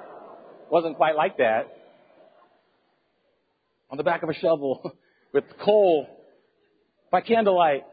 [0.70, 1.72] wasn't quite like that.
[3.90, 4.92] On the back of a shovel
[5.32, 6.06] with coal
[7.10, 7.84] by candlelight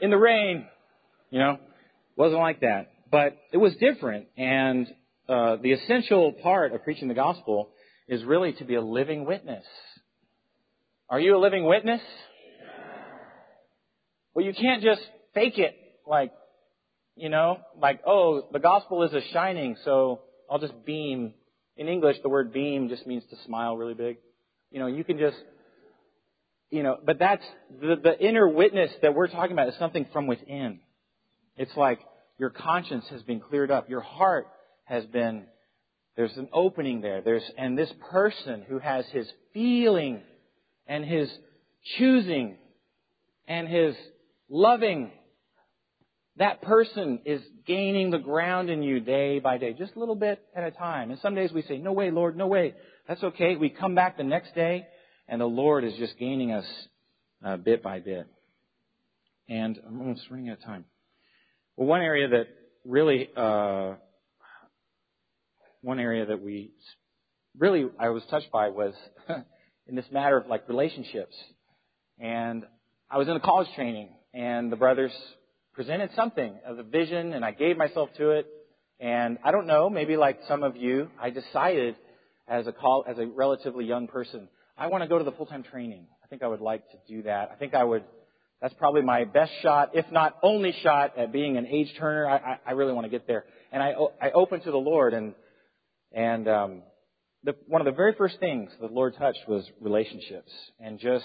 [0.00, 0.66] in the rain,
[1.30, 1.58] you know,
[2.16, 2.90] wasn't like that.
[3.10, 4.28] But it was different.
[4.36, 4.86] And
[5.28, 7.70] uh, the essential part of preaching the gospel
[8.08, 9.64] is really to be a living witness.
[11.10, 12.02] Are you a living witness?
[14.34, 15.00] Well, you can't just
[15.34, 15.74] fake it
[16.06, 16.32] like,
[17.16, 21.34] you know, like, oh, the gospel is a shining, so I'll just beam.
[21.76, 24.18] In English, the word beam just means to smile really big.
[24.70, 25.36] You know, you can just,
[26.70, 27.44] you know, but that's
[27.80, 30.80] the, the inner witness that we're talking about is something from within.
[31.58, 32.00] It's like,
[32.38, 33.90] your conscience has been cleared up.
[33.90, 34.46] Your heart
[34.84, 35.44] has been,
[36.16, 37.20] there's an opening there.
[37.20, 40.20] There's, and this person who has his feeling
[40.86, 41.28] and his
[41.98, 42.56] choosing
[43.48, 43.96] and his
[44.48, 45.10] loving,
[46.36, 50.40] that person is gaining the ground in you day by day, just a little bit
[50.54, 51.10] at a time.
[51.10, 52.74] And some days we say, no way, Lord, no way.
[53.08, 53.56] That's okay.
[53.56, 54.86] We come back the next day
[55.26, 56.64] and the Lord is just gaining us
[57.44, 58.26] uh, bit by bit.
[59.48, 60.84] And I'm almost running out of time.
[61.78, 62.48] Well, one area that
[62.84, 63.94] really, uh,
[65.80, 66.72] one area that we
[67.56, 68.94] really I was touched by was
[69.86, 71.36] in this matter of like relationships.
[72.18, 72.64] And
[73.08, 75.12] I was in a college training, and the brothers
[75.72, 78.48] presented something as a vision, and I gave myself to it.
[78.98, 81.94] And I don't know, maybe like some of you, I decided
[82.48, 85.62] as a call, as a relatively young person, I want to go to the full-time
[85.62, 86.08] training.
[86.24, 87.52] I think I would like to do that.
[87.52, 88.02] I think I would
[88.60, 92.28] that's probably my best shot, if not only shot at being an age turner.
[92.28, 93.44] I, I, I really want to get there.
[93.70, 95.34] And I, I opened to the Lord and,
[96.12, 96.82] and, um,
[97.44, 100.50] the, one of the very first things the Lord touched was relationships.
[100.80, 101.24] And just,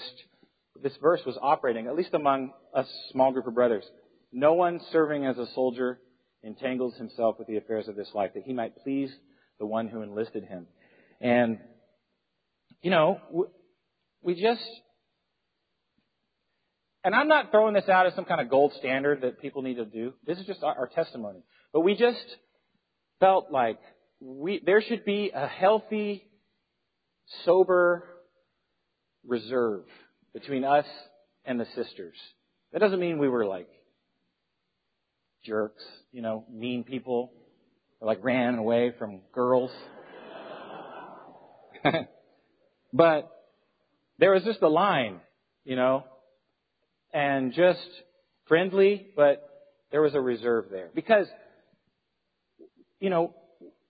[0.82, 3.84] this verse was operating, at least among us small group of brothers.
[4.32, 5.98] No one serving as a soldier
[6.42, 9.10] entangles himself with the affairs of this life, that he might please
[9.58, 10.66] the one who enlisted him.
[11.20, 11.58] And,
[12.82, 13.20] you know,
[14.22, 14.62] we just,
[17.04, 19.76] and I'm not throwing this out as some kind of gold standard that people need
[19.76, 20.14] to do.
[20.26, 21.40] This is just our, our testimony.
[21.72, 22.24] But we just
[23.20, 23.78] felt like
[24.20, 26.24] we, there should be a healthy,
[27.44, 28.08] sober
[29.26, 29.84] reserve
[30.32, 30.86] between us
[31.44, 32.16] and the sisters.
[32.72, 33.68] That doesn't mean we were like
[35.44, 37.32] jerks, you know, mean people,
[38.00, 39.70] or like ran away from girls.
[42.94, 43.30] but
[44.18, 45.20] there was just a line,
[45.64, 46.04] you know,
[47.14, 47.88] and just
[48.46, 49.48] friendly, but
[49.90, 50.90] There was a reserve there.
[50.92, 51.28] Because,
[52.98, 53.32] you know,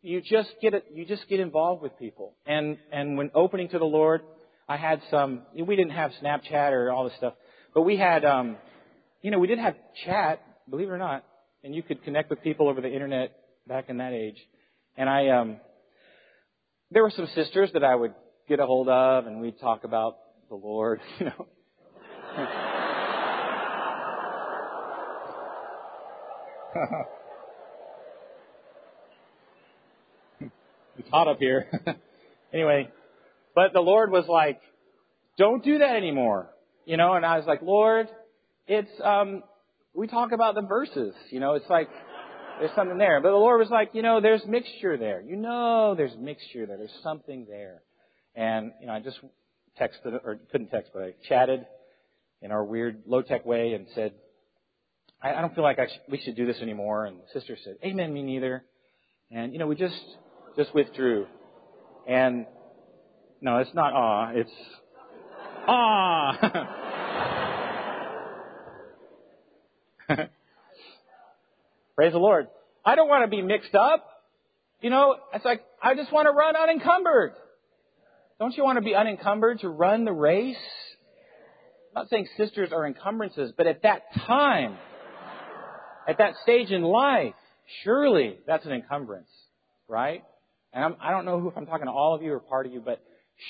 [0.02, 2.34] you just get it, you just get involved with people.
[2.44, 4.20] And, and when opening to the Lord,
[4.68, 7.32] I had some, we didn't have Snapchat or all this stuff,
[7.74, 8.58] but we had, um,
[9.22, 11.24] you know, we did have chat, believe it or not,
[11.62, 13.34] and you could connect with people over the internet
[13.66, 14.36] back in that age.
[14.98, 15.56] And I, um,
[16.90, 18.12] there were some sisters that I would
[18.46, 20.16] get a hold of and we'd talk about
[20.50, 21.46] the Lord, you know.
[30.98, 31.70] it's hot up here.
[32.52, 32.88] anyway,
[33.54, 34.60] but the Lord was like,
[35.38, 36.50] don't do that anymore.
[36.84, 38.08] You know, and I was like, Lord,
[38.66, 39.42] it's, um,
[39.94, 41.88] we talk about the verses, you know, it's like,
[42.58, 43.20] there's something there.
[43.20, 45.20] But the Lord was like, you know, there's mixture there.
[45.20, 46.76] You know, there's mixture there.
[46.76, 47.82] There's something there.
[48.34, 49.18] And, you know, I just
[49.80, 51.66] texted, or couldn't text, but I chatted
[52.42, 54.12] in our weird low-tech way and said,
[55.24, 57.06] I, I don't feel like I sh- we should do this anymore.
[57.06, 58.62] And the sister said, Amen, me neither.
[59.30, 59.98] And, you know, we just,
[60.56, 61.26] just withdrew.
[62.06, 62.44] And,
[63.40, 64.52] no, it's not awe, it's
[65.66, 66.38] ah.
[71.96, 72.48] Praise the Lord.
[72.84, 74.06] I don't want to be mixed up.
[74.82, 77.32] You know, it's like, I just want to run unencumbered.
[78.38, 80.56] Don't you want to be unencumbered to run the race?
[81.96, 84.76] I'm not saying sisters are encumbrances, but at that time,
[86.08, 87.34] at that stage in life,
[87.82, 89.30] surely that's an encumbrance,
[89.88, 90.22] right?
[90.72, 92.66] And I'm, I do not know if I'm talking to all of you or part
[92.66, 93.00] of you, but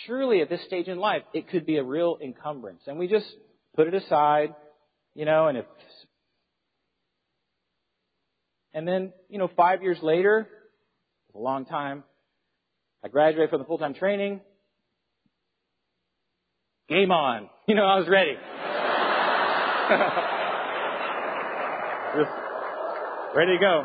[0.07, 2.83] surely at this stage in life, it could be a real encumbrance.
[2.87, 3.27] And we just
[3.75, 4.55] put it aside,
[5.15, 5.65] you know, and if
[8.75, 10.49] and then, you know, five years later,
[11.35, 12.03] a long time,
[13.05, 14.41] I graduated from the full-time training.
[16.89, 17.49] Game on.
[17.67, 18.35] You know, I was ready.
[23.35, 23.85] ready to go.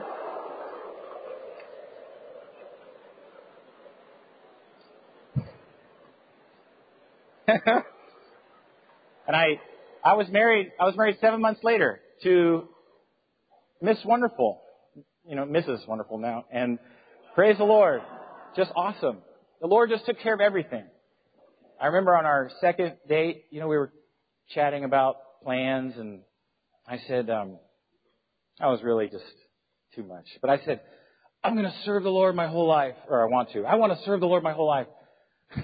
[9.28, 9.60] and I,
[10.04, 12.68] I was married, I was married seven months later to
[13.82, 14.62] Miss Wonderful
[15.30, 15.88] you know, Mrs.
[15.88, 16.46] Wonderful now.
[16.52, 16.80] And
[17.36, 18.02] praise the Lord.
[18.56, 19.20] Just awesome.
[19.62, 20.84] The Lord just took care of everything.
[21.80, 23.94] I remember on our second date, you know, we were
[24.50, 26.22] chatting about plans and
[26.88, 27.60] I said, um,
[28.60, 29.24] I was really just
[29.96, 30.26] too much.
[30.42, 30.82] But I said,
[31.44, 33.64] I'm going to serve the Lord my whole life, or I want to.
[33.64, 34.88] I want to serve the Lord my whole life.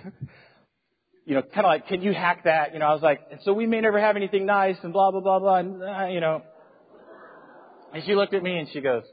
[1.26, 2.74] you know, kind of like, can you hack that?
[2.74, 5.12] You know, I was like, and so we may never have anything nice and blah,
[5.12, 6.42] blah, blah, blah, and, uh, you know.
[7.94, 9.04] And she looked at me and she goes,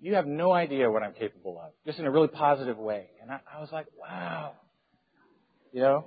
[0.00, 3.06] you have no idea what I'm capable of, just in a really positive way.
[3.22, 4.52] And I, I was like, wow.
[5.72, 6.04] You know?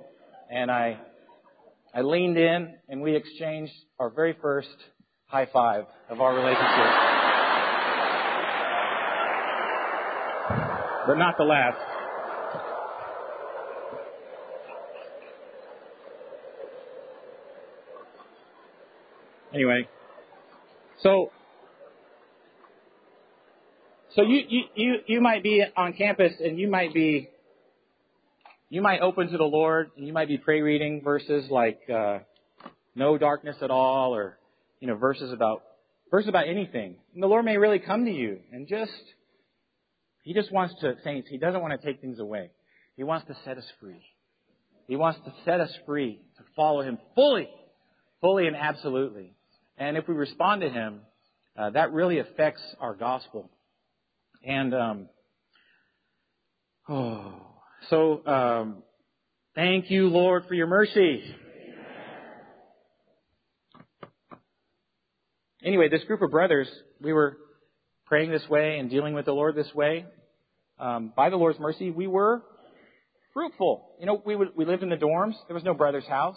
[0.50, 0.98] And I,
[1.94, 4.68] I leaned in and we exchanged our very first
[5.28, 7.18] high five of our relationship.
[11.06, 11.78] but not the last.
[19.54, 19.88] Anyway,
[21.02, 21.30] so
[24.14, 27.28] so you, you, you, you might be on campus and you might be,
[28.68, 32.18] you might open to the Lord and you might be pray reading verses like, uh,
[32.94, 34.37] no darkness at all or,
[34.80, 35.62] you know, verses about,
[36.10, 36.96] verses about anything.
[37.14, 38.92] And the Lord may really come to you and just,
[40.22, 42.50] He just wants to, saints, He doesn't want to take things away.
[42.96, 44.02] He wants to set us free.
[44.86, 47.48] He wants to set us free to follow Him fully,
[48.20, 49.34] fully and absolutely.
[49.76, 51.00] And if we respond to Him,
[51.56, 53.50] uh, that really affects our gospel.
[54.44, 55.08] And um,
[56.88, 57.34] oh,
[57.90, 58.82] so um,
[59.54, 61.22] thank you, Lord, for your mercy.
[65.62, 66.68] Anyway, this group of brothers,
[67.00, 67.36] we were
[68.06, 70.06] praying this way and dealing with the Lord this way.
[70.78, 72.42] Um, by the Lord's mercy, we were
[73.34, 73.88] fruitful.
[73.98, 75.34] You know, we would, we lived in the dorms.
[75.48, 76.36] There was no brother's house,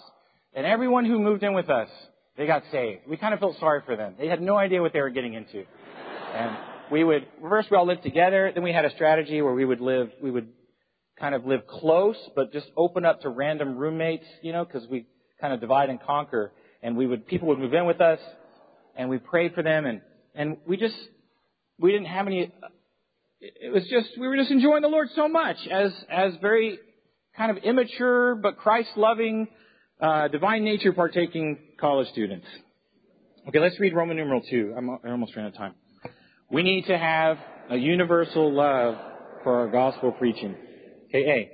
[0.55, 1.89] and everyone who moved in with us,
[2.36, 3.01] they got saved.
[3.07, 4.15] We kind of felt sorry for them.
[4.17, 5.65] They had no idea what they were getting into,
[6.34, 6.57] and
[6.91, 8.51] we would first we all lived together.
[8.51, 10.47] Then we had a strategy where we would live, we would
[11.19, 15.05] kind of live close, but just open up to random roommates, you know, because we
[15.39, 16.51] kind of divide and conquer.
[16.82, 18.19] And we would people would move in with us,
[18.95, 20.01] and we prayed for them, and
[20.35, 20.95] and we just
[21.79, 22.51] we didn't have any.
[23.39, 26.79] It was just we were just enjoying the Lord so much as as very
[27.35, 29.47] kind of immature but Christ loving,
[30.01, 32.45] uh, divine nature partaking college students.
[33.47, 34.73] Okay, let's read Roman numeral two.
[34.77, 35.73] I'm, I'm almost ran out of time.
[36.51, 37.37] We need to have
[37.69, 38.95] a universal love
[39.43, 40.55] for our gospel preaching.
[41.07, 41.51] Okay, A.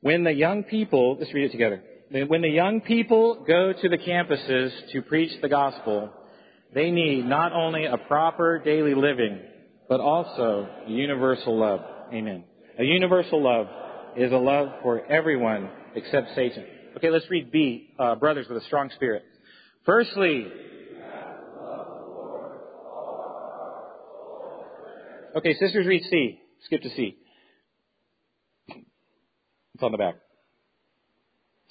[0.00, 1.82] When the young people, let's read it together.
[2.10, 6.10] When the young people go to the campuses to preach the gospel,
[6.74, 9.40] They need not only a proper daily living,
[9.88, 11.80] but also universal love.
[12.12, 12.44] Amen.
[12.78, 13.68] A universal love
[14.16, 16.64] is a love for everyone except Satan.
[16.96, 19.22] Okay, let's read B, uh, brothers with a strong spirit.
[19.84, 20.46] Firstly,
[25.36, 26.40] okay, sisters read C.
[26.64, 27.16] Skip to C.
[28.68, 30.14] It's on the back.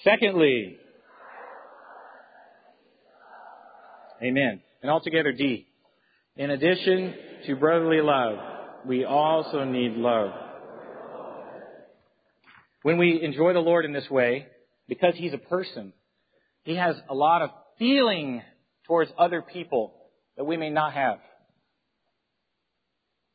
[0.04, 0.78] Secondly,
[4.22, 4.62] Amen.
[4.86, 5.66] And altogether D.
[6.38, 7.16] In addition
[7.48, 8.38] to brotherly love,
[8.86, 10.30] we also need love.
[12.84, 14.46] When we enjoy the Lord in this way,
[14.88, 15.92] because He's a person,
[16.66, 18.44] He has a lot of feeling
[18.86, 19.96] towards other people
[20.38, 21.18] that we may not have.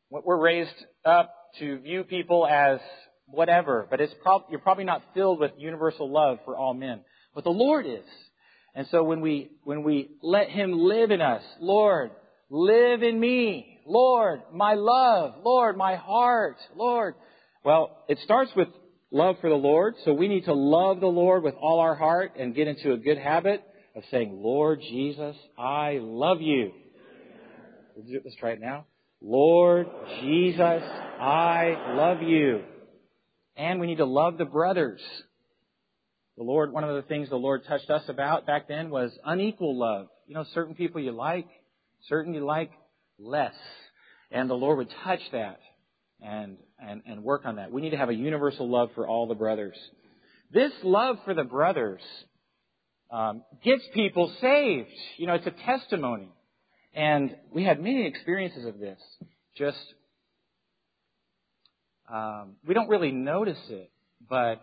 [0.09, 0.69] We're raised
[1.03, 2.79] up to view people as
[3.25, 7.01] whatever, but it's prob- you're probably not filled with universal love for all men.
[7.35, 8.05] But the Lord is.
[8.73, 12.11] And so when we, when we let Him live in us, Lord,
[12.49, 17.15] live in me, Lord, my love, Lord, my heart, Lord.
[17.63, 18.67] Well, it starts with
[19.11, 22.33] love for the Lord, so we need to love the Lord with all our heart
[22.39, 23.63] and get into a good habit
[23.95, 26.71] of saying, Lord Jesus, I love you.
[27.97, 28.85] Let's try it now.
[29.21, 29.87] Lord
[30.21, 32.61] Jesus, I love you.
[33.55, 35.01] And we need to love the brothers.
[36.37, 39.77] The Lord, one of the things the Lord touched us about back then was unequal
[39.77, 40.07] love.
[40.27, 41.47] You know, certain people you like,
[42.07, 42.71] certain you like
[43.19, 43.53] less.
[44.31, 45.59] And the Lord would touch that
[46.21, 47.71] and, and, and work on that.
[47.71, 49.75] We need to have a universal love for all the brothers.
[50.51, 52.01] This love for the brothers
[53.11, 54.89] um, gets people saved.
[55.17, 56.29] You know, it's a testimony.
[56.93, 58.99] And we had many experiences of this.
[59.57, 59.77] Just,
[62.11, 63.91] um, we don't really notice it,
[64.29, 64.61] but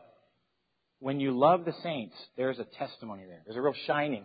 [1.01, 3.43] when you love the saints, there's a testimony there.
[3.45, 4.25] There's a real shining.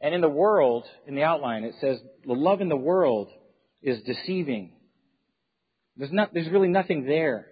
[0.00, 3.28] And in the world, in the outline, it says the love in the world
[3.82, 4.72] is deceiving.
[5.96, 7.46] There's not, there's really nothing there.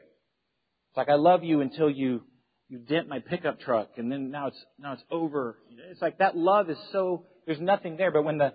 [0.91, 2.23] It's like I love you until you,
[2.69, 5.59] you dent my pickup truck and then now it's, now it's over.
[5.91, 8.11] It's like that love is so, there's nothing there.
[8.11, 8.55] But when the,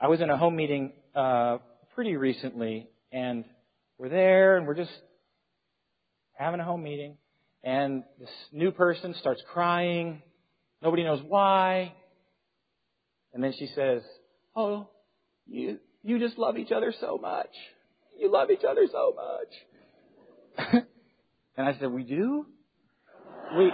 [0.00, 1.58] I was in a home meeting, uh,
[1.94, 3.44] pretty recently and
[3.98, 4.90] we're there and we're just
[6.38, 7.16] having a home meeting
[7.62, 10.22] and this new person starts crying.
[10.82, 11.92] Nobody knows why.
[13.32, 14.02] And then she says,
[14.54, 14.88] Oh,
[15.46, 17.50] you, you just love each other so much.
[18.18, 20.84] You love each other so much.
[21.56, 22.46] and I said, We do?
[23.56, 23.70] We,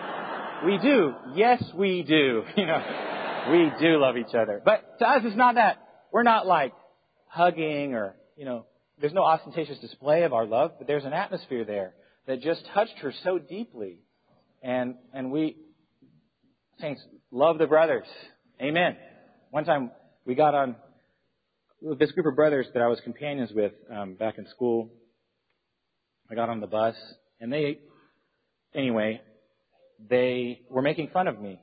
[0.67, 1.15] we do.
[1.35, 2.43] Yes, we do.
[2.57, 2.83] You know,
[3.51, 4.63] we do love each other.
[4.65, 5.79] But to us, it's not that.
[6.13, 6.73] We're not like
[7.27, 8.67] hugging or, you know,
[9.01, 11.95] there's no ostentatious display of our love, but there's an atmosphere there
[12.27, 13.99] that just touched her so deeply.
[14.63, 15.57] And, and we,
[16.81, 18.07] saints, love the brothers.
[18.61, 18.97] Amen.
[19.51, 19.91] One time
[20.25, 20.77] we got on
[21.99, 24.91] this group of brothers that I was companions with um, back in school.
[26.31, 26.95] I got on the bus,
[27.41, 27.81] and they,
[28.75, 29.21] anyway,
[30.09, 31.61] they were making fun of me,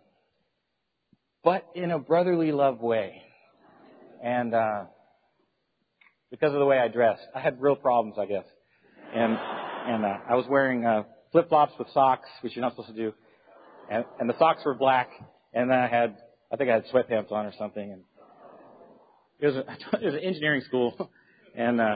[1.43, 3.22] but in a brotherly love way.
[4.22, 4.84] And uh,
[6.30, 8.45] because of the way I dressed, I had real problems, I guess.
[9.16, 9.38] And
[9.88, 12.96] and uh, I was wearing uh, flip flops with socks, which you're not supposed to
[12.96, 13.14] do,
[13.90, 15.10] and, and the socks were black,
[15.54, 16.18] and then I had
[16.52, 18.02] I think I had sweatpants on or something, and
[19.40, 19.60] it was a,
[20.02, 21.10] it was an engineering school,
[21.56, 21.96] and uh,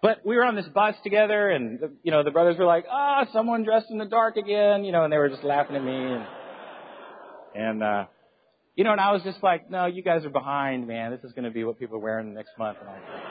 [0.00, 2.84] but we were on this bus together, and the, you know the brothers were like,
[2.90, 5.76] ah, oh, someone dressed in the dark again, you know, and they were just laughing
[5.76, 6.26] at me, and
[7.54, 8.04] and uh,
[8.76, 11.10] you know, and I was just like, no, you guys are behind, man.
[11.10, 12.78] This is going to be what people are wearing next month.
[12.80, 13.27] And I,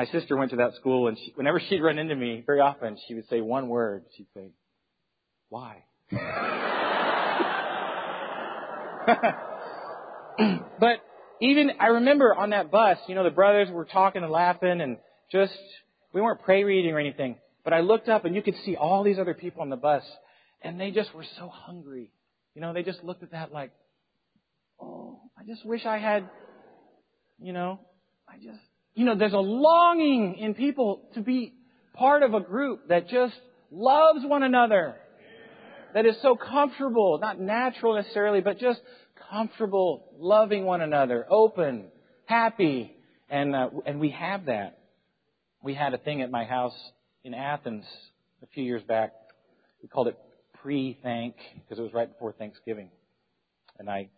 [0.00, 2.96] my sister went to that school, and she, whenever she'd run into me, very often
[3.06, 4.04] she would say one word.
[4.16, 4.48] She'd say,
[5.50, 5.84] "Why?"
[10.80, 11.02] but
[11.42, 14.96] even I remember on that bus, you know, the brothers were talking and laughing, and
[15.30, 15.52] just
[16.14, 17.36] we weren't pray reading or anything.
[17.62, 20.02] But I looked up, and you could see all these other people on the bus,
[20.62, 22.10] and they just were so hungry.
[22.54, 23.72] You know, they just looked at that like,
[24.80, 26.26] "Oh, I just wish I had."
[27.38, 27.80] You know,
[28.26, 28.60] I just
[29.00, 31.54] you know, there's a longing in people to be
[31.94, 33.32] part of a group that just
[33.70, 34.94] loves one another.
[35.94, 38.78] That is so comfortable, not natural necessarily, but just
[39.30, 41.86] comfortable, loving one another, open,
[42.26, 42.94] happy,
[43.30, 44.78] and uh, and we have that.
[45.62, 46.76] We had a thing at my house
[47.24, 47.86] in Athens
[48.42, 49.14] a few years back.
[49.80, 50.18] We called it
[50.62, 52.90] pre-thank because it was right before Thanksgiving,
[53.78, 54.10] and I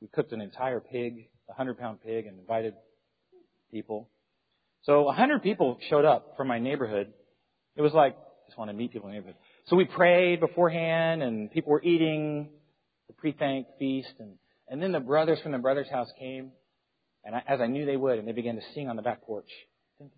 [0.00, 2.74] we cooked an entire pig, a hundred pound pig, and invited
[3.74, 4.08] people.
[4.84, 7.12] So a hundred people showed up from my neighborhood.
[7.76, 9.40] It was like, I just want to meet people in the neighborhood.
[9.66, 12.48] So we prayed beforehand and people were eating
[13.08, 16.52] the pre-thank feast and And then the brothers from the brothers' house came,
[17.24, 19.26] and I, as I knew they would, and they began to sing on the back
[19.26, 19.50] porch.
[20.00, 20.10] And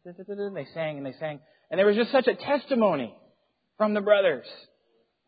[0.55, 1.41] They sang and they sang.
[1.71, 3.15] And there was just such a testimony
[3.79, 4.47] from the brothers.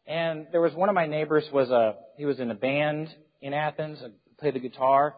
[0.06, 3.08] And there was one of my neighbors was a, he was in a band
[3.40, 3.98] in Athens,
[4.40, 5.14] played the guitar.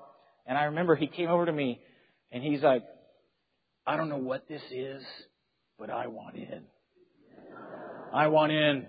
[0.46, 1.80] And I remember he came over to me
[2.32, 2.82] and he's like,
[3.86, 5.02] I don't know what this is,
[5.78, 6.62] but I want in.
[8.12, 8.86] I want in.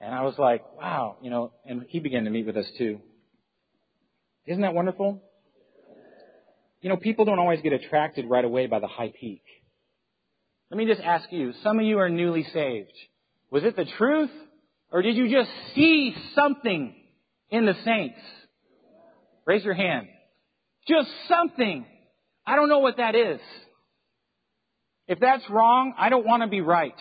[0.00, 3.00] And I was like, wow, you know, and he began to meet with us too.
[4.46, 5.22] Isn't that wonderful?
[6.80, 9.42] You know, people don't always get attracted right away by the high peak.
[10.70, 12.92] Let me just ask you, some of you are newly saved.
[13.50, 14.30] Was it the truth?
[14.90, 16.94] Or did you just see something
[17.50, 18.18] in the saints?
[19.44, 20.06] Raise your hand.
[20.88, 21.84] Just something.
[22.46, 23.40] I don't know what that is.
[25.10, 26.94] If that's wrong, I don't want to be right.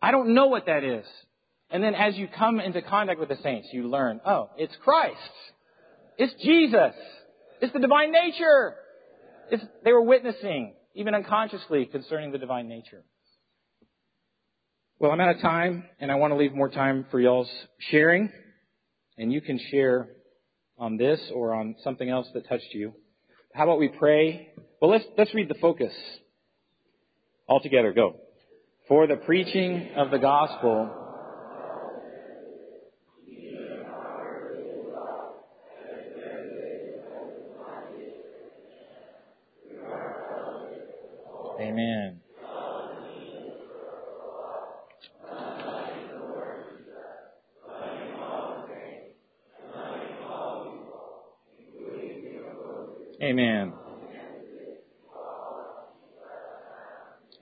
[0.00, 1.04] I don't know what that is.
[1.70, 5.18] And then as you come into contact with the saints, you learn, oh, it's Christ.
[6.16, 6.94] It's Jesus.
[7.60, 8.76] It's the divine nature.
[9.50, 13.04] It's, they were witnessing, even unconsciously, concerning the divine nature.
[14.98, 17.50] Well, I'm out of time, and I want to leave more time for y'all's
[17.90, 18.30] sharing.
[19.18, 20.08] And you can share
[20.78, 22.94] on this or on something else that touched you.
[23.52, 24.48] How about we pray?
[24.80, 25.92] Well, let's, let's read the focus.
[27.52, 28.16] All together, go.
[28.88, 30.90] For the preaching of the gospel
[41.60, 42.20] Amen.
[53.22, 53.72] Amen.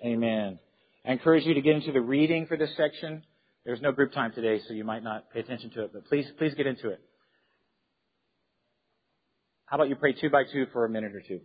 [0.04, 0.58] Amen.
[1.04, 3.22] I encourage you to get into the reading for this section.
[3.66, 6.24] There's no group time today, so you might not pay attention to it, but please,
[6.38, 6.98] please get into it.
[9.66, 11.40] How about you pray two by two for a minute or two?